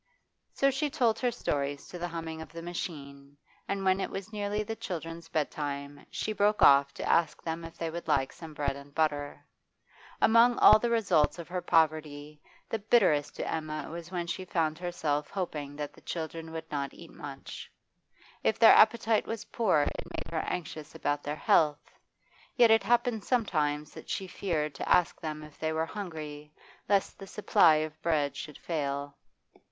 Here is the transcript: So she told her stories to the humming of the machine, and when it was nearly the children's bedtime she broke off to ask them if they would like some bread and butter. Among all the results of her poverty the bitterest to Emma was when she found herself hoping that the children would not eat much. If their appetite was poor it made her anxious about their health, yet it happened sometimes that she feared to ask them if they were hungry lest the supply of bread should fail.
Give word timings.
So 0.51 0.71
she 0.71 0.89
told 0.89 1.19
her 1.19 1.29
stories 1.29 1.87
to 1.89 1.99
the 1.99 2.07
humming 2.07 2.41
of 2.41 2.51
the 2.51 2.63
machine, 2.63 3.37
and 3.67 3.85
when 3.85 3.99
it 4.01 4.09
was 4.09 4.33
nearly 4.33 4.63
the 4.63 4.75
children's 4.75 5.29
bedtime 5.29 6.07
she 6.09 6.33
broke 6.33 6.63
off 6.63 6.91
to 6.95 7.07
ask 7.07 7.43
them 7.43 7.63
if 7.63 7.77
they 7.77 7.91
would 7.91 8.07
like 8.07 8.33
some 8.33 8.55
bread 8.55 8.75
and 8.75 8.95
butter. 8.95 9.45
Among 10.19 10.57
all 10.57 10.79
the 10.79 10.89
results 10.89 11.37
of 11.37 11.47
her 11.49 11.61
poverty 11.61 12.41
the 12.67 12.79
bitterest 12.79 13.35
to 13.35 13.47
Emma 13.47 13.89
was 13.91 14.09
when 14.09 14.25
she 14.25 14.43
found 14.43 14.79
herself 14.79 15.29
hoping 15.29 15.75
that 15.75 15.93
the 15.93 16.01
children 16.01 16.51
would 16.51 16.71
not 16.71 16.95
eat 16.95 17.11
much. 17.13 17.71
If 18.41 18.57
their 18.57 18.73
appetite 18.73 19.27
was 19.27 19.45
poor 19.53 19.81
it 19.83 20.05
made 20.17 20.31
her 20.31 20.43
anxious 20.47 20.95
about 20.95 21.21
their 21.21 21.35
health, 21.35 21.91
yet 22.55 22.71
it 22.71 22.81
happened 22.81 23.23
sometimes 23.23 23.91
that 23.93 24.09
she 24.09 24.25
feared 24.25 24.73
to 24.73 24.89
ask 24.89 25.21
them 25.21 25.43
if 25.43 25.59
they 25.59 25.71
were 25.71 25.85
hungry 25.85 26.51
lest 26.89 27.19
the 27.19 27.27
supply 27.27 27.75
of 27.75 28.01
bread 28.01 28.35
should 28.35 28.57
fail. 28.57 29.15